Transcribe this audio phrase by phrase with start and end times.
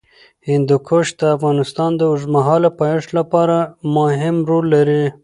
[0.49, 3.57] هندوکش د افغانستان د اوږدمهاله پایښت لپاره
[3.95, 5.03] مهم رول لري.